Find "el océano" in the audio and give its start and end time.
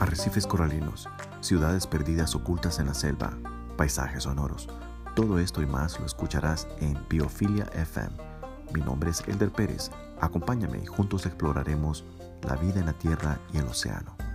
13.58-14.29